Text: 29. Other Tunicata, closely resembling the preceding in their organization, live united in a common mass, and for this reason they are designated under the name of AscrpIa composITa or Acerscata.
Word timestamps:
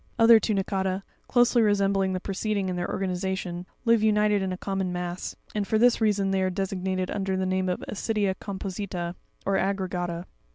29. 0.15 0.23
Other 0.25 0.39
Tunicata, 0.39 1.03
closely 1.27 1.61
resembling 1.61 2.13
the 2.13 2.19
preceding 2.19 2.69
in 2.69 2.75
their 2.75 2.89
organization, 2.89 3.67
live 3.85 4.01
united 4.01 4.41
in 4.41 4.51
a 4.51 4.57
common 4.57 4.91
mass, 4.91 5.35
and 5.53 5.67
for 5.67 5.77
this 5.77 6.01
reason 6.01 6.31
they 6.31 6.41
are 6.41 6.49
designated 6.49 7.11
under 7.11 7.37
the 7.37 7.45
name 7.45 7.69
of 7.69 7.81
AscrpIa 7.87 8.33
composITa 8.33 9.13
or 9.45 9.57
Acerscata. 9.59 10.25